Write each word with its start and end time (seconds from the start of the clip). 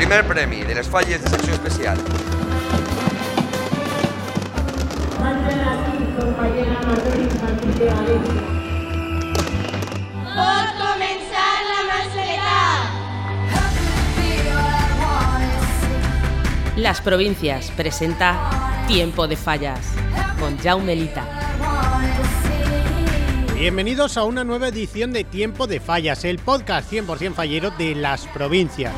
primer 0.00 0.26
premi 0.26 0.62
de 0.64 0.74
les 0.74 0.88
falles 0.88 1.20
de 1.22 1.28
secció 1.28 1.52
especial. 1.52 1.98
Pot 10.38 10.70
començar 10.80 11.50
la 11.66 11.82
mascleta. 11.90 12.54
Las 16.76 17.02
Provincias 17.02 17.70
presenta 17.76 18.32
Tiempo 18.88 19.28
de 19.28 19.36
Fallas 19.36 19.92
con 20.38 20.56
Jaume 20.56 20.96
Lita. 20.96 21.26
Bienvenidos 23.54 24.16
a 24.16 24.24
una 24.24 24.44
nueva 24.44 24.68
edición 24.68 25.12
de 25.12 25.24
Tiempo 25.24 25.66
de 25.66 25.78
Fallas, 25.78 26.24
el 26.24 26.38
podcast 26.38 26.90
100% 26.90 27.34
fallero 27.34 27.70
de 27.72 27.94
las 27.94 28.26
provincias. 28.28 28.94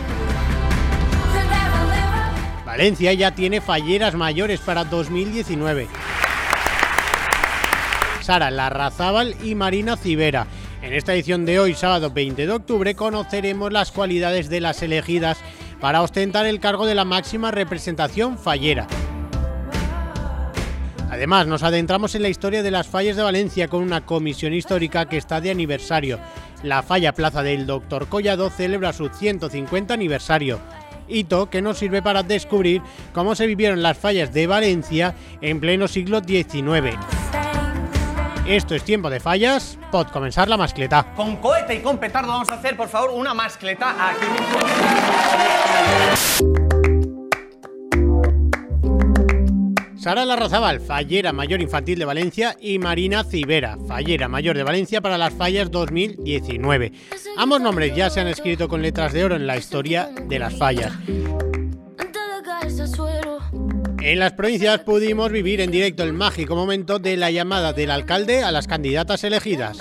Valencia 2.73 3.13
ya 3.13 3.35
tiene 3.35 3.61
falleras 3.61 4.15
mayores 4.15 4.59
para 4.61 4.85
2019. 4.85 5.89
Sara 8.23 8.51
Larrazábal 8.51 9.37
y 9.45 9.55
Marina 9.55 9.99
Civera. 9.99 10.47
En 10.81 10.95
esta 10.95 11.13
edición 11.13 11.45
de 11.45 11.61
hoy, 11.61 11.75
sábado 11.75 12.11
20 12.11 12.47
de 12.47 12.51
octubre, 12.51 12.95
conoceremos 12.95 13.71
las 13.71 13.93
cualidades 13.93 14.49
de 14.49 14.63
las 14.63 14.83
elegidas 14.83 15.37
para 15.83 16.01
ostentar 16.01 16.47
el 16.47 16.61
cargo 16.61 16.87
de 16.87 16.95
la 16.95 17.05
máxima 17.05 17.51
representación 17.51 18.39
fallera. 18.39 18.87
Además, 21.11 21.47
nos 21.47 21.65
adentramos 21.65 22.15
en 22.15 22.23
la 22.23 22.31
historia 22.31 22.63
de 22.63 22.71
las 22.71 22.87
fallas 22.87 23.17
de 23.17 23.23
Valencia 23.23 23.69
con 23.69 23.83
una 23.83 24.07
comisión 24.07 24.55
histórica 24.55 25.11
que 25.11 25.19
está 25.19 25.43
de 25.43 25.51
aniversario. 25.51 26.19
La 26.63 26.83
falla 26.83 27.13
Plaza 27.13 27.43
del 27.43 27.67
Doctor 27.67 28.09
Collado 28.09 28.49
celebra 28.49 28.95
su 28.95 29.11
150 29.11 29.93
aniversario. 29.93 30.59
Hito 31.09 31.51
que 31.51 31.63
nos 31.63 31.79
sirve 31.79 32.03
para 32.03 32.23
descubrir 32.23 32.83
cómo 33.13 33.35
se 33.35 33.47
vivieron 33.47 33.83
las 33.83 33.99
fallas 33.99 34.33
de 34.33 34.47
Valencia 34.47 35.15
en 35.41 35.61
pleno 35.61 35.89
siglo 35.89 36.21
XIX. 36.21 36.97
Esto 38.47 38.75
es 38.75 38.83
Tiempo 38.83 39.09
de 39.09 39.21
Fallas, 39.21 39.79
pod 39.91 40.09
comenzar 40.09 40.49
la 40.49 40.57
mascleta. 40.57 41.15
Con 41.15 41.37
cohete 41.37 41.77
y 41.77 41.81
con 41.81 41.99
petardo 41.99 42.29
vamos 42.29 42.51
a 42.51 42.55
hacer, 42.55 42.77
por 42.77 42.89
favor, 42.89 43.11
una 43.11 43.35
mascleta 43.35 43.95
aquí 44.11 44.27
mismo. 46.41 46.62
Sara 50.03 50.25
Larrazábal, 50.25 50.81
fallera 50.81 51.33
mayor 51.33 51.63
infantil 51.63 51.97
de 52.01 52.05
Valencia, 52.05 52.57
y 52.61 52.81
Marina 52.81 53.23
Civera, 53.23 53.79
fallera 53.87 54.27
mayor 54.27 54.57
de 54.57 54.65
Valencia 54.65 55.01
para 55.01 55.17
las 55.17 55.33
fallas 55.33 55.71
2019. 55.71 56.91
Ambos 57.37 57.61
nombres 57.61 57.95
ya 57.95 58.11
se 58.11 58.19
han 58.19 58.27
escrito 58.27 58.67
con 58.67 58.83
letras 58.83 59.13
de 59.13 59.23
oro 59.25 59.37
en 59.37 59.47
la 59.47 59.57
historia 59.57 60.11
de 60.27 60.41
las 60.41 60.59
fallas. 60.59 60.93
En 64.01 64.19
las 64.19 64.33
provincias 64.33 64.81
pudimos 64.81 65.31
vivir 65.31 65.61
en 65.61 65.71
directo 65.71 66.03
el 66.03 66.13
mágico 66.13 66.57
momento 66.57 66.99
de 66.99 67.17
la 67.17 67.31
llamada 67.31 67.73
del 67.73 67.93
alcalde 67.93 68.43
a 68.43 68.51
las 68.51 68.67
candidatas 68.67 69.23
elegidas. 69.23 69.79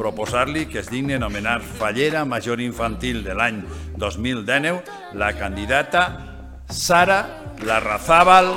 proposar-li 0.00 0.64
que 0.64 0.78
es 0.80 0.88
digni 0.88 1.12
anomenar 1.12 1.60
fallera 1.60 2.24
major 2.24 2.60
infantil 2.64 3.20
de 3.22 3.34
l'any 3.36 3.58
2019 4.00 4.82
la 5.14 5.32
candidata 5.34 6.64
Sara 6.68 7.52
Larrazábal 7.62 8.54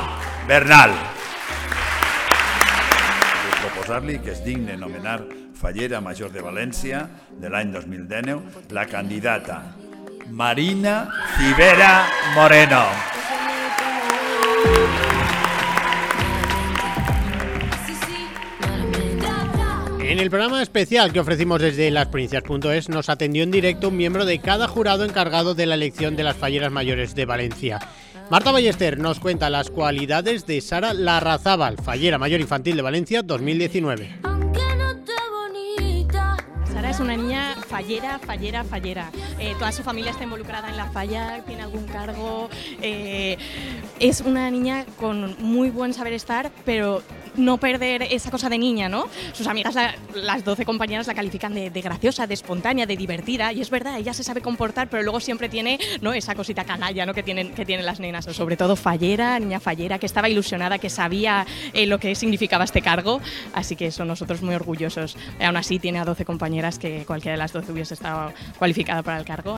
Bernal. 0.48 0.96
Proposar-li 3.62 4.20
que 4.24 4.32
es 4.32 4.44
digni 4.46 4.74
anomenar 4.74 5.20
fallera 5.60 6.02
major 6.02 6.32
de 6.32 6.44
València 6.44 7.04
de 7.40 7.52
l'any 7.52 7.76
2019 7.76 8.72
la 8.76 8.88
candidata 8.88 9.62
Marina 10.32 11.10
Civera 11.36 11.94
Moreno. 12.36 12.86
En 20.14 20.20
el 20.20 20.30
programa 20.30 20.62
especial 20.62 21.12
que 21.12 21.20
ofrecimos 21.20 21.60
desde 21.60 21.90
lasprovincias.es 21.90 22.88
nos 22.88 23.10
atendió 23.10 23.42
en 23.42 23.50
directo 23.50 23.88
un 23.88 23.98
miembro 23.98 24.26
de 24.26 24.38
cada 24.38 24.68
jurado 24.68 25.06
encargado 25.06 25.56
de 25.56 25.66
la 25.66 25.74
elección 25.74 26.16
de 26.16 26.22
las 26.22 26.38
falleras 26.38 26.72
mayores 26.72 27.16
de 27.16 27.26
Valencia. 27.26 27.80
Marta 28.30 28.52
Ballester 28.52 29.00
nos 29.00 29.20
cuenta 29.20 29.50
las 29.50 29.72
cualidades 29.72 30.46
de 30.46 30.62
Sara 30.62 30.94
Larrazábal, 30.94 31.78
fallera 31.78 32.20
mayor 32.20 32.42
infantil 32.42 32.76
de 32.76 32.84
Valencia 32.84 33.24
2019. 33.24 34.20
Sara 36.72 36.92
es 36.92 37.00
una 37.00 37.18
niña 37.18 37.56
fallera, 37.68 38.20
fallera, 38.20 38.64
fallera. 38.64 39.12
Eh, 39.40 39.56
toda 39.58 39.72
su 39.72 39.82
familia 39.82 40.12
está 40.12 40.26
involucrada 40.26 40.70
en 40.70 40.78
la 40.78 40.92
falla, 40.92 41.44
tiene 41.48 41.64
algún 41.64 41.88
cargo. 41.88 42.52
eh, 42.84 43.36
es 44.00 44.22
una 44.22 44.52
niña 44.52 44.86
con 45.00 45.36
muy 45.40 45.72
buen 45.72 45.96
saber 45.96 46.14
estar, 46.14 46.52
pero 46.66 47.02
no 47.36 47.58
perder 47.58 48.04
esa 48.04 48.32
cosa 48.32 48.50
de 48.50 48.58
niña, 48.58 48.90
¿no? 48.90 49.08
Sus 49.34 49.48
amigas, 49.48 49.76
la- 49.76 49.96
las 50.16 50.44
12 50.44 50.66
compañeras, 50.66 51.08
la 51.08 51.14
califican 51.14 51.54
de, 51.54 51.70
graciosa, 51.70 52.28
de 52.28 52.34
espontánea, 52.34 52.86
de 52.86 52.96
divertida. 52.96 53.52
Y 53.54 53.62
es 53.62 53.70
verdad, 53.70 53.98
ella 53.98 54.14
se 54.14 54.24
sabe 54.24 54.42
comportar, 54.42 54.90
pero 54.90 55.04
luego 55.04 55.20
siempre 55.20 55.50
tiene 55.50 55.80
¿no? 56.02 56.14
esa 56.14 56.36
cosita 56.36 56.64
canalla 56.64 57.06
¿no? 57.06 57.14
que, 57.14 57.24
tienen, 57.24 57.54
que 57.54 57.66
tienen 57.66 57.86
las 57.86 58.00
nenas. 58.00 58.26
Sobre 58.26 58.58
todo 58.58 58.76
fallera, 58.76 59.40
niña 59.40 59.60
fallera, 59.60 60.00
que 60.00 60.06
estaba 60.06 60.30
ilusionada, 60.30 60.78
que 60.78 60.90
sabía 60.90 61.46
eh, 61.74 61.86
lo 61.86 62.00
que 62.00 62.16
significaba 62.16 62.64
este 62.64 62.82
cargo. 62.82 63.22
Así 63.54 63.76
que 63.76 63.88
eso, 63.88 64.06
nosotros 64.06 64.42
muy 64.42 64.56
orgullosos. 64.56 65.18
Aún 65.40 65.58
así, 65.58 65.80
tiene 65.80 66.00
a 66.00 66.06
12 66.06 66.26
compañeras 66.26 66.80
que 66.80 67.06
cualquiera 67.06 67.34
de 67.34 67.40
las 67.40 67.54
12 67.54 67.72
hubiese 67.72 67.94
estado 67.96 68.34
cualificada 68.58 69.04
para 69.04 69.20
el 69.20 69.26
cargo. 69.26 69.56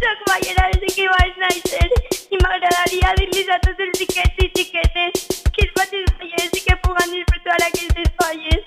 De 0.00 0.06
i 2.30 2.38
m'agradaria 2.42 3.12
dir-los 3.20 3.48
a 3.54 3.58
tots 3.62 3.82
els 3.84 3.98
xiquets 3.98 4.42
i 4.42 4.48
xiquetes 4.56 5.26
que 5.56 5.66
els 5.66 6.54
i 6.58 6.62
que 6.66 6.76
puguen 6.82 7.12
disfrutar 7.12 7.56
aquestes 7.66 8.10
falles. 8.20 8.62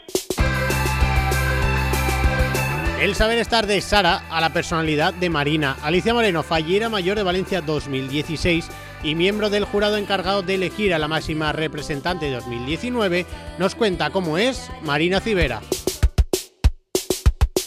El 3.00 3.16
saber 3.16 3.38
estar 3.38 3.66
de 3.66 3.80
Sara 3.82 4.24
a 4.30 4.42
la 4.42 4.52
personalidad 4.52 5.14
de 5.14 5.30
Marina. 5.30 5.78
Alicia 5.84 6.14
Moreno, 6.14 6.44
fallera 6.44 6.90
mayor 6.90 7.18
de 7.18 7.24
Valencia 7.24 7.62
2016 7.62 8.68
y 9.04 9.16
miembro 9.16 9.50
del 9.50 9.66
jurado 9.66 9.98
encargado 9.98 10.42
de 10.42 10.56
elegir 10.56 10.94
a 10.94 11.00
la 11.00 11.08
máxima 11.08 11.54
representante 11.54 12.26
de 12.26 12.34
2019, 12.34 13.26
nos 13.58 13.76
cuenta 13.76 14.10
cómo 14.10 14.38
es 14.38 14.70
Marina 14.84 15.22
Civera. 15.22 15.62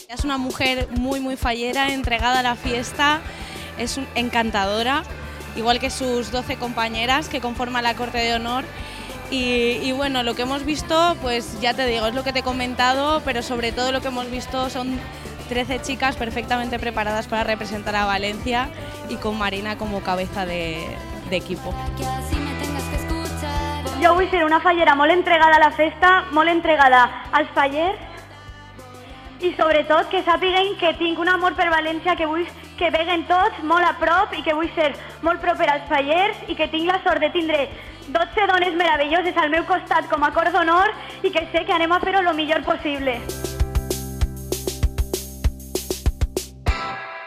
Es 0.07 0.23
una 0.23 0.37
mujer 0.37 0.87
muy, 0.91 1.19
muy 1.19 1.35
fallera, 1.35 1.91
entregada 1.91 2.39
a 2.39 2.43
la 2.43 2.55
fiesta, 2.55 3.19
es 3.79 3.99
encantadora, 4.13 5.03
igual 5.55 5.79
que 5.79 5.89
sus 5.89 6.31
12 6.31 6.57
compañeras 6.57 7.29
que 7.29 7.41
conforman 7.41 7.83
la 7.83 7.95
Corte 7.95 8.17
de 8.17 8.33
Honor. 8.35 8.65
Y, 9.31 9.79
y 9.81 9.91
bueno, 9.93 10.21
lo 10.21 10.35
que 10.35 10.43
hemos 10.43 10.63
visto, 10.63 11.15
pues 11.21 11.59
ya 11.59 11.73
te 11.73 11.85
digo, 11.85 12.07
es 12.07 12.13
lo 12.13 12.23
que 12.23 12.33
te 12.33 12.39
he 12.39 12.43
comentado, 12.43 13.21
pero 13.25 13.41
sobre 13.41 13.71
todo 13.71 13.91
lo 13.91 14.01
que 14.01 14.09
hemos 14.09 14.29
visto 14.29 14.69
son 14.69 14.99
13 15.49 15.81
chicas 15.81 16.15
perfectamente 16.15 16.79
preparadas 16.79 17.27
para 17.27 17.43
representar 17.43 17.95
a 17.95 18.05
Valencia 18.05 18.69
y 19.09 19.15
con 19.15 19.37
Marina 19.37 19.77
como 19.77 20.01
cabeza 20.01 20.45
de, 20.45 20.85
de 21.29 21.35
equipo. 21.35 21.73
Jo 24.01 24.13
vull 24.15 24.29
ser 24.29 24.43
una 24.43 24.59
fallera 24.59 24.95
molt 24.99 25.13
entregada 25.13 25.55
a 25.55 25.59
la 25.59 25.71
festa, 25.71 26.25
molt 26.31 26.49
entregada 26.51 27.03
als 27.31 27.49
fallers 27.55 28.12
i 29.43 29.53
sobretot 29.57 30.09
que 30.09 30.23
sàpiguen 30.23 30.75
que 30.79 30.93
tinc 30.99 31.19
un 31.19 31.29
amor 31.29 31.55
per 31.55 31.69
València 31.71 32.15
que 32.15 32.27
vull 32.27 32.45
que 32.77 32.89
veguen 32.89 33.25
tots 33.29 33.63
molt 33.63 33.85
a 33.85 33.93
prop 33.99 34.33
i 34.37 34.43
que 34.43 34.55
vull 34.55 34.69
ser 34.75 34.93
molt 35.21 35.41
proper 35.41 35.69
als 35.69 35.89
fallers 35.89 36.37
i 36.47 36.55
que 36.55 36.67
tinc 36.71 36.89
la 36.89 37.01
sort 37.03 37.21
de 37.21 37.29
tindre 37.35 37.67
12 38.07 38.47
dones 38.51 38.75
meravelloses 38.75 39.37
al 39.37 39.49
meu 39.49 39.63
costat 39.65 40.09
com 40.11 40.23
a 40.23 40.31
cor 40.35 40.51
d'honor 40.51 40.91
que 41.21 41.47
sé 41.51 41.65
que 41.65 41.73
anem 41.73 41.91
a 41.91 41.99
fer-ho 41.99 42.21
lo 42.21 42.33
millor. 42.33 42.63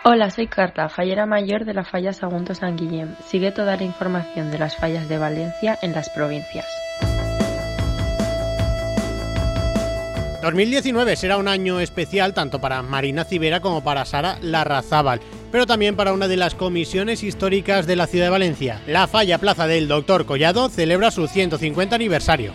Hola, 0.05 0.31
soy 0.31 0.47
Carla, 0.47 0.89
fallera 0.89 1.27
mayor 1.27 1.65
de 1.65 1.75
la 1.75 1.85
falla 1.85 2.13
Sagunto 2.13 2.55
San 2.55 2.77
Guillem. 2.77 3.17
Sigue 3.27 3.51
toda 3.51 3.77
la 3.77 3.83
información 3.83 4.53
de 4.53 4.59
las 4.59 4.77
fallas 4.77 5.09
de 5.09 5.19
Valencia 5.19 5.77
en 5.83 5.93
las 5.93 6.09
provincias. 6.11 6.67
2019 10.47 11.17
será 11.17 11.39
un 11.39 11.49
año 11.49 11.81
especial 11.81 12.33
tanto 12.33 12.61
para 12.61 12.81
Marina 12.81 13.25
Civera 13.25 13.59
como 13.59 13.83
para 13.83 14.05
Sara 14.05 14.39
Larrazábal, 14.41 15.21
pero 15.51 15.67
también 15.67 15.97
para 15.97 16.13
una 16.13 16.29
de 16.29 16.37
las 16.37 16.55
comisiones 16.55 17.25
históricas 17.25 17.85
de 17.89 17.97
la 17.97 18.07
ciudad 18.07 18.27
de 18.27 18.31
Valencia. 18.31 18.81
La 18.87 19.09
falla 19.09 19.39
Plaza 19.39 19.67
del 19.67 19.89
Doctor 19.89 20.25
Collado 20.25 20.69
celebra 20.69 21.11
su 21.11 21.27
150 21.27 21.97
aniversario. 21.97 22.53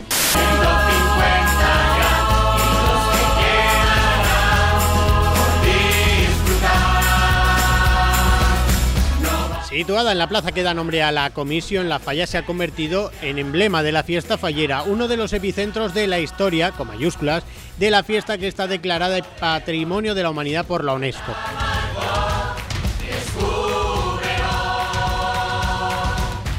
Situada 9.82 10.12
en 10.12 10.20
la 10.20 10.30
plaza 10.30 10.52
que 10.52 10.62
da 10.62 10.76
nombre 10.76 11.02
a 11.02 11.12
la 11.12 11.32
comisión, 11.32 11.90
la 11.90 11.98
falla 11.98 12.28
se 12.28 12.38
ha 12.38 12.46
convertido 12.46 13.12
en 13.24 13.40
emblema 13.40 13.82
de 13.82 13.92
la 13.92 14.04
fiesta 14.04 14.38
fallera, 14.38 14.84
uno 14.84 15.08
de 15.08 15.18
los 15.18 15.34
epicentros 15.34 15.96
de 15.96 16.06
la 16.06 16.20
historia, 16.20 16.72
con 16.72 16.88
mayúsculas, 16.88 17.44
de 17.80 17.90
la 17.90 18.04
fiesta 18.04 18.38
que 18.38 18.48
está 18.48 18.68
declarada 18.68 19.20
Patrimonio 19.40 20.14
de 20.14 20.22
la 20.22 20.30
Humanidad 20.30 20.68
por 20.68 20.84
la 20.84 20.94
UNESCO. 20.94 21.34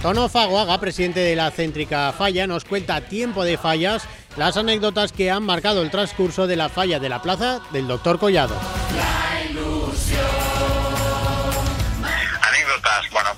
Tono 0.03 0.29
Faguaga, 0.29 0.81
presidente 0.81 1.21
de 1.21 1.37
la 1.37 1.53
céntrica 1.53 2.13
falla, 2.19 2.49
nos 2.49 2.65
cuenta 2.65 2.97
a 2.97 3.03
tiempo 3.03 3.45
de 3.45 3.57
fallas 3.57 4.03
las 4.37 4.57
anécdotas 4.57 5.13
que 5.13 5.31
han 5.31 5.45
marcado 5.45 5.83
el 5.83 5.93
transcurso 5.93 6.49
de 6.49 6.57
la 6.57 6.69
falla 6.69 6.99
de 6.99 7.09
la 7.09 7.23
plaza 7.23 7.61
del 7.73 7.87
doctor 7.87 8.19
Collado. 8.19 8.57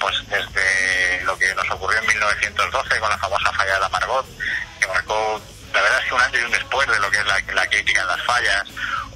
Pues 0.05 0.29
desde 0.29 1.23
lo 1.25 1.39
que 1.39 1.55
nos 1.55 1.71
ocurrió 1.71 1.99
en 1.99 2.06
1912 2.09 3.01
con 3.01 3.09
la 3.09 3.17
famosa 3.17 3.51
falla 3.53 3.73
de 3.73 3.81
la 3.81 3.89
Margot, 3.89 4.27
que 4.79 4.87
marcó, 4.87 5.41
la 5.73 5.81
verdad 5.81 5.99
es 5.99 6.05
que 6.05 6.15
un 6.15 6.21
antes 6.21 6.41
y 6.43 6.45
un 6.45 6.51
después 6.51 6.87
de 6.89 7.01
lo 7.01 7.11
que 7.11 7.19
es 7.21 7.27
la, 7.27 7.67
crítica 7.69 8.03
en 8.03 8.09
las 8.09 8.23
fallas, 8.25 8.65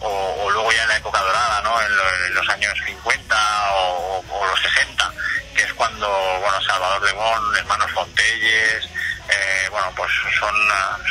o, 0.00 0.50
luego 0.50 0.72
ya 0.72 0.82
en 0.84 0.88
la 0.88 0.96
época 0.96 1.20
dorada, 1.20 1.60
¿no? 1.60 1.78
En, 1.82 2.34
los 2.34 2.48
años 2.48 2.72
50 2.86 3.36
o, 3.74 4.24
los 4.46 4.60
60 4.62 5.12
que 5.54 5.62
es 5.64 5.74
cuando 5.74 6.08
bueno 6.40 6.58
Salvador 6.62 7.04
de 7.04 7.12
Bon, 7.12 7.56
hermanos 7.56 7.90
Fontelles, 7.92 8.88
eh, 9.28 9.68
bueno 9.70 9.92
pues 9.94 10.10
son, 10.40 10.54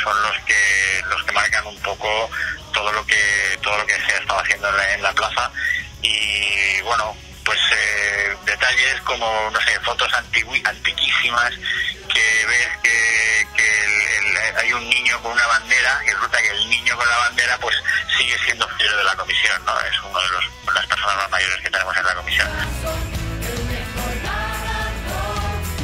son 0.02 0.22
los 0.22 0.38
que 0.44 1.02
los 1.08 1.22
que 1.22 1.32
marcan 1.32 1.66
un 1.66 1.80
poco 1.82 2.30
todo 2.72 2.90
lo 2.90 3.06
que 3.06 3.58
todo 3.62 3.78
lo 3.78 3.86
que 3.86 3.94
se 3.94 4.12
ha 4.12 4.18
estado 4.18 4.40
haciendo 4.40 4.68
en 4.68 5.02
la, 5.02 5.12
plaza 5.12 5.52
y 6.02 6.80
bueno 6.82 7.14
pues 7.48 7.60
eh, 7.72 8.36
detalles 8.44 9.00
como 9.06 9.24
no 9.50 9.58
sé 9.62 9.80
fotos 9.80 10.12
antiquísimas 10.12 11.54
que 12.12 12.46
ves 12.46 12.68
que, 12.82 12.98
hay 14.58 14.72
un 14.72 14.86
niño 14.90 15.18
con 15.22 15.32
una 15.32 15.46
bandera 15.46 16.00
y 16.04 16.10
resulta 16.10 16.36
que 16.42 16.50
el 16.50 16.68
niño 16.68 16.94
con 16.94 17.08
la 17.08 17.16
bandera 17.16 17.56
pues 17.58 17.74
sigue 18.18 18.36
siendo 18.44 18.68
fiel 18.76 18.96
de 18.96 19.04
la 19.04 19.16
comisión 19.16 19.64
no 19.64 19.72
es 19.80 20.00
uno 20.02 20.18
de 20.20 20.74
las 20.74 20.86
personas 20.86 21.16
más 21.16 21.30
mayores 21.30 21.56
que 21.62 21.70
tenemos 21.70 21.96
en 21.96 22.04
la 22.04 22.14
comisión. 22.16 22.48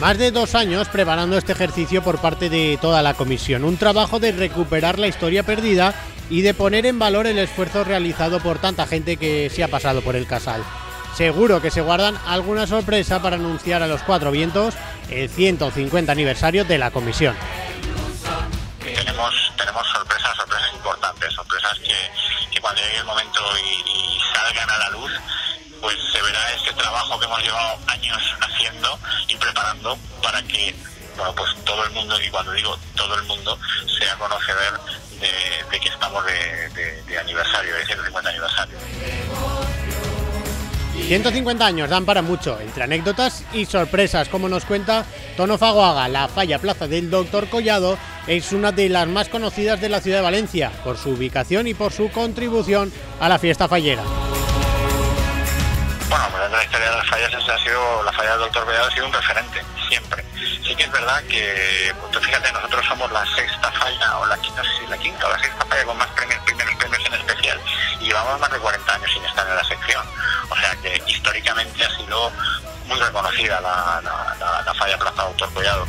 Más 0.00 0.19
de 0.19 0.31
dos 0.31 0.55
años 0.55 0.88
preparando 0.88 1.38
este 1.38 1.52
ejercicio 1.52 2.02
por 2.02 2.20
parte 2.20 2.50
de 2.50 2.78
toda 2.78 3.00
la 3.00 3.14
comisión, 3.14 3.64
un 3.64 3.78
trabajo 3.78 4.19
de 4.20 4.32
recuperar 4.32 4.99
la 4.99 5.06
historia 5.06 5.44
perdida 5.44 5.94
y 6.28 6.43
de 6.43 6.52
poner 6.52 6.84
en 6.84 6.99
valor 6.99 7.26
el 7.26 7.38
esfuerzo 7.38 7.84
realizado 7.84 8.40
por 8.40 8.58
tanta 8.58 8.87
gente 8.87 9.16
que 9.16 9.49
se 9.49 9.64
ha 9.64 9.69
pasado 9.69 10.02
por 10.02 10.14
el 10.14 10.26
casal. 10.26 10.62
Seguro 11.16 11.62
que 11.62 11.70
se 11.70 11.81
guardan 11.81 12.19
alguna 12.26 12.66
sorpresa 12.66 13.22
para 13.22 13.37
anunciar 13.37 13.82
a 13.82 13.87
los 13.87 14.02
cuatro 14.02 14.32
vientos 14.32 14.75
el 15.08 15.28
150 15.28 16.11
aniversario 16.11 16.64
de 16.64 16.76
la 16.76 16.90
comisión. 16.90 17.37
Tenemos, 18.82 19.32
sorpresas, 19.93 20.37
sorpresas 20.37 20.72
importantes, 20.75 21.32
sorpresas 21.32 21.78
que, 21.78 22.61
cuando 22.61 22.81
llegue 22.82 22.96
el 22.96 23.05
momento 23.05 23.40
y 23.58 24.19
salgan 24.34 24.69
a 24.69 24.78
la 24.78 24.90
luz, 24.90 25.12
pues 25.81 25.96
se 26.12 26.20
verá 26.20 26.40
este 26.52 26.72
trabajo 26.72 27.19
que 27.20 27.26
hemos 27.26 27.43
llevado 27.43 27.78
años 27.87 28.34
haciendo 28.40 28.99
y 29.28 29.37
preparando 29.37 29.96
para 30.20 30.43
que 30.43 30.75
bueno, 31.16 31.32
pues 31.37 31.55
todo 31.64 31.84
el 31.84 31.93
mundo, 31.93 32.20
y 32.20 32.28
cuando 32.31 32.50
digo 32.52 32.76
todo 32.96 33.14
el 33.14 33.22
mundo, 33.25 33.56
sea 33.99 34.16
conocedor 34.16 34.81
de, 35.20 35.78
que 35.78 35.88
estamos 35.88 36.25
de, 36.26 37.19
aniversario, 37.19 37.75
de 37.76 37.87
150 37.87 38.31
aniversario. 38.31 39.63
150 41.06 41.66
años 41.66 41.90
dan 41.90 42.06
para 42.06 42.22
mucho, 42.22 42.58
entre 42.58 42.84
anécdotas 42.84 43.44
y 43.52 43.66
sorpresas, 43.66 44.30
como 44.30 44.48
nos 44.48 44.64
cuenta 44.64 45.04
Tono 45.36 45.58
Fagoaga. 45.58 46.08
La 46.08 46.28
falla 46.28 46.58
Plaza 46.58 46.88
del 46.88 47.10
Doctor 47.10 47.50
Collado 47.50 47.98
es 48.26 48.52
una 48.52 48.72
de 48.72 48.88
las 48.88 49.06
más 49.06 49.28
conocidas 49.28 49.82
de 49.82 49.90
la 49.90 50.00
ciudad 50.00 50.18
de 50.18 50.22
Valencia, 50.22 50.72
por 50.82 50.96
su 50.96 51.10
ubicación 51.10 51.66
y 51.66 51.74
por 51.74 51.92
su 51.92 52.10
contribución 52.10 52.90
a 53.20 53.28
la 53.28 53.38
fiesta 53.38 53.68
fallera. 53.68 54.02
Bueno, 56.08 56.24
pues 56.30 56.50
la 56.50 56.64
historia 56.64 56.88
de 56.90 56.96
las 56.96 57.06
fallas 57.06 57.34
ha 57.34 57.58
sido, 57.58 58.02
la 58.02 58.12
falla 58.12 58.30
del 58.30 58.40
Doctor 58.40 58.64
Collado 58.64 58.86
ha 58.86 58.90
sido 58.90 59.06
un 59.06 59.12
referente, 59.12 59.62
siempre. 59.88 60.24
Sí 60.66 60.74
que 60.74 60.84
es 60.84 60.90
verdad 60.90 61.22
que, 61.28 61.92
pues, 62.00 62.24
fíjate, 62.24 62.50
nosotros 62.50 62.86
somos 62.88 63.12
la 63.12 63.26
sexta 63.36 63.70
falla, 63.72 64.18
o 64.20 64.26
la 64.26 64.38
quinta, 64.38 64.62
la 64.88 64.96
quinta 64.96 65.26
o 65.26 65.30
la 65.30 65.38
sexta 65.38 65.66
falla 65.66 65.84
con 65.84 65.98
más 65.98 66.08
premios, 66.08 66.40
primeros 66.46 66.74
premios 66.76 67.02
en 67.04 67.14
y 67.14 67.24
llevamos 68.04 68.40
más 68.40 68.50
de 68.50 68.58
40 68.58 68.94
años 68.94 69.10
sin 69.12 69.24
estar 69.24 69.48
en 69.48 69.56
la 69.56 69.64
sección. 69.64 70.04
O 70.50 70.56
sea 70.56 70.76
que 70.76 71.02
históricamente 71.06 71.84
ha 71.84 71.90
sido 71.96 72.30
muy 72.86 72.98
reconocida 73.00 73.60
la, 73.60 74.00
la 74.64 74.74
falla 74.74 74.98
Plaza 74.98 75.22
Doctor 75.22 75.52
Collado. 75.52 75.86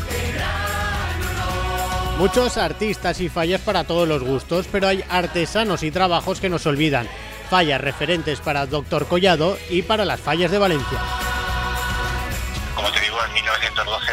Muchos 2.17 2.57
artistas 2.57 3.19
y 3.19 3.27
fallas 3.27 3.59
para 3.59 3.83
todos 3.83 4.07
los 4.07 4.23
gustos, 4.23 4.67
pero 4.71 4.87
hay 4.87 5.03
artesanos 5.09 5.83
y 5.83 5.91
trabajos 5.91 6.39
que 6.39 6.49
nos 6.49 6.65
olvidan 6.65 7.09
fallas 7.49 7.81
referentes 7.81 8.39
para 8.39 8.65
Doctor 8.65 9.07
Collado 9.07 9.57
y 9.69 9.81
para 9.81 10.05
las 10.05 10.19
fallas 10.19 10.51
de 10.51 10.57
Valencia. 10.57 10.99
Como 12.73 12.91
te 12.91 12.99
digo, 13.01 13.17
en 13.25 13.33
1912, 13.33 14.11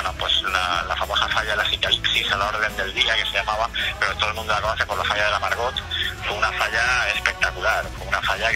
bueno, 0.00 0.14
pues 0.16 0.32
la, 0.42 0.94
famosa 0.96 1.26
falla 1.28 1.50
de 1.50 1.56
la 1.56 1.64
Cicalixis 1.68 2.30
a 2.30 2.36
la 2.36 2.46
orden 2.46 2.76
del 2.76 2.94
día 2.94 3.16
que 3.16 3.28
se 3.28 3.32
llamaba, 3.32 3.68
pero 3.98 4.14
todo 4.14 4.28
el 4.28 4.36
mundo 4.36 4.52
la 4.52 4.60
conoce 4.60 4.86
por 4.86 4.96
la 4.96 5.02
falla 5.02 5.24
de 5.24 5.30
la 5.32 5.40
Margot, 5.40 5.74
fue 6.24 6.36
una 6.36 6.52
falla 6.52 7.08
espectacular, 7.16 7.84
fue 7.96 8.06
una 8.06 8.22
falla 8.22 8.48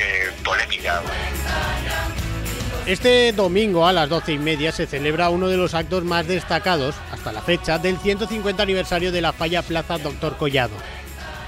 polémica. 0.44 1.02
Este 2.86 3.32
domingo 3.32 3.84
a 3.88 3.92
las 3.92 4.08
doce 4.08 4.32
y 4.32 4.38
media 4.38 4.70
se 4.70 4.86
celebra 4.86 5.30
uno 5.30 5.48
de 5.48 5.56
los 5.56 5.74
actos 5.74 6.04
más 6.04 6.28
destacados 6.28 6.94
hasta 7.10 7.32
la 7.32 7.42
fecha 7.42 7.78
del 7.78 7.98
150 7.98 8.62
aniversario 8.62 9.10
de 9.10 9.20
la 9.20 9.32
falla 9.32 9.62
Plaza 9.62 9.98
Doctor 9.98 10.36
Collado. 10.36 10.76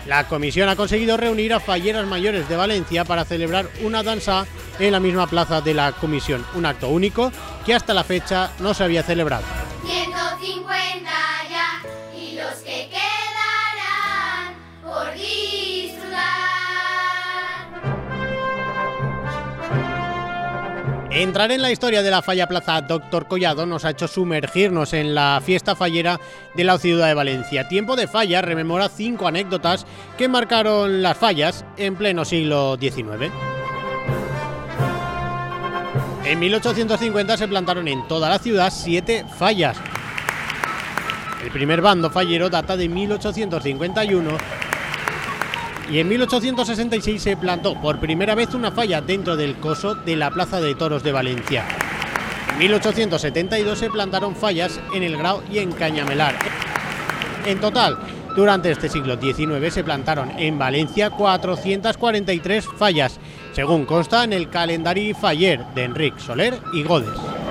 La 0.07 0.27
comisión 0.27 0.69
ha 0.69 0.77
conseguido 0.77 1.17
reunir 1.17 1.55
a 1.55 1.61
falleras 1.61 2.07
mayores 2.07 2.49
de 2.49 2.57
Valencia 2.57 3.05
para 3.05 3.25
celebrar 3.25 3.69
una 3.83 4.03
danza 4.03 4.45
en 4.81 4.91
la 4.91 5.01
misma 5.01 5.29
plaza 5.29 5.61
de 5.61 5.73
la 5.73 5.93
comisión, 5.93 6.45
un 6.55 6.67
acto 6.67 6.89
único 6.89 7.31
que 7.65 7.75
hasta 7.75 7.95
la 7.95 8.03
fecha 8.03 8.51
no 8.59 8.75
se 8.75 8.83
había 8.83 9.05
celebrado. 9.05 9.64
Entrar 21.15 21.53
en 21.53 21.63
la 21.63 21.71
historia 21.71 22.03
de 22.03 22.11
la 22.11 22.23
falla 22.23 22.49
Plaza 22.49 22.81
Doctor 22.81 23.29
Collado 23.29 23.67
nos 23.67 23.85
ha 23.85 23.91
hecho 23.91 24.09
sumergirnos 24.09 24.93
en 24.95 25.15
la 25.15 25.41
fiesta 25.45 25.77
fallera 25.77 26.19
de 26.57 26.65
la 26.65 26.77
ciudad 26.77 27.07
de 27.07 27.15
Valencia. 27.15 27.69
Tiempo 27.69 27.95
de 27.95 28.09
falla 28.09 28.43
rememora 28.43 28.89
cinco 28.89 29.29
anécdotas 29.29 29.87
que 30.19 30.27
marcaron 30.27 31.03
las 31.03 31.17
fallas 31.17 31.65
en 31.77 31.95
pleno 31.95 32.25
siglo 32.25 32.77
XIX. 32.81 33.31
En 36.25 36.41
1850 36.41 37.37
se 37.37 37.47
plantaron 37.47 37.87
en 37.87 38.09
toda 38.09 38.29
la 38.29 38.41
ciudad 38.41 38.73
siete 38.75 39.25
fallas. 39.39 39.77
El 41.45 41.53
primer 41.53 41.81
bando 41.81 42.11
fallero 42.11 42.51
data 42.51 42.77
de 42.77 42.89
1851 42.89 44.37
y 45.91 45.99
en 45.99 46.09
1866 46.09 47.23
se 47.23 47.37
plantó 47.37 47.81
por 47.81 48.01
primera 48.01 48.35
vez 48.35 48.55
una 48.55 48.73
falla 48.73 49.01
dentro 49.01 49.37
del 49.37 49.57
coso 49.57 49.95
de 49.95 50.17
la 50.17 50.31
Plaza 50.31 50.61
de 50.61 50.75
Toros 50.75 51.03
de 51.03 51.13
Valencia. 51.13 51.65
En 52.53 52.59
1872 52.59 53.79
se 53.79 53.91
plantaron 53.91 54.35
fallas 54.35 54.81
en 54.95 55.03
el 55.03 55.17
Grau 55.17 55.43
y 55.51 55.59
en 55.59 55.73
Cañamelar. 55.73 56.37
En 57.47 57.61
total, 57.61 57.99
durante 58.35 58.71
este 58.71 58.89
siglo 58.89 59.21
XIX 59.21 59.73
se 59.73 59.85
plantaron 59.85 60.31
en 60.39 60.59
Valencia 60.59 61.11
443 61.11 62.67
fallas, 62.77 63.21
según 63.53 63.85
consta 63.85 64.25
en 64.25 64.33
el 64.33 64.49
calendario 64.49 65.15
faller 65.15 65.65
de 65.75 65.85
Enrique 65.85 66.21
Soler 66.21 66.59
y 66.73 66.83
Godes. 66.83 67.44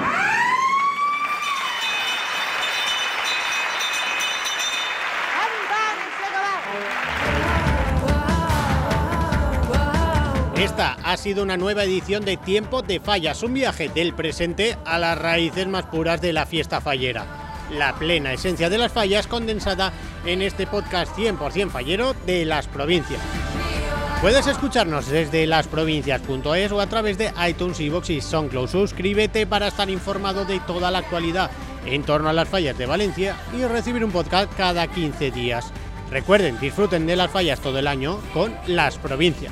Esta 10.58 10.98
ha 11.04 11.18
sido 11.18 11.42
una 11.42 11.58
nueva 11.58 11.84
edición 11.84 12.24
de 12.26 12.38
Tiempo 12.38 12.84
de 12.84 13.00
Fallas, 13.00 13.42
un 13.42 13.56
viaje 13.56 13.90
del 13.90 14.14
presente 14.14 14.78
a 14.86 15.00
las 15.00 15.18
raíces 15.18 15.68
más 15.68 15.86
puras 15.86 16.22
de 16.22 16.32
la 16.32 16.46
fiesta 16.46 16.80
fallera. 16.80 17.26
La 17.72 17.96
plena 17.96 18.34
esencia 18.34 18.70
de 18.70 18.78
las 18.78 18.92
fallas 18.92 19.26
condensada 19.26 19.92
en 20.26 20.44
este 20.44 20.68
podcast 20.68 21.18
100% 21.18 21.70
fallero 21.70 22.14
de 22.28 22.46
las 22.46 22.68
provincias. 22.68 23.20
Puedes 24.22 24.46
escucharnos 24.46 25.08
desde 25.08 25.48
lasprovincias.es 25.48 26.72
o 26.72 26.80
a 26.80 26.88
través 26.88 27.18
de 27.18 27.34
iTunes, 27.48 27.80
iVoox 27.80 28.12
y 28.12 28.22
SoundCloud. 28.22 28.70
Suscríbete 28.70 29.48
para 29.48 29.68
estar 29.68 29.90
informado 29.90 30.46
de 30.46 30.60
toda 30.60 30.92
la 30.92 31.00
actualidad 31.00 31.50
en 31.86 32.04
torno 32.04 32.30
a 32.30 32.34
las 32.34 32.48
fallas 32.48 32.78
de 32.78 32.86
Valencia 32.86 33.36
y 33.58 33.66
recibir 33.66 34.06
un 34.06 34.12
podcast 34.12 34.54
cada 34.56 34.86
15 34.86 35.32
días. 35.32 35.74
Recuerden, 36.12 36.60
disfruten 36.60 37.08
de 37.08 37.16
las 37.16 37.32
fallas 37.32 37.60
todo 37.60 37.80
el 37.80 37.88
año 37.88 38.20
con 38.34 38.56
las 38.68 39.00
provincias. 39.00 39.52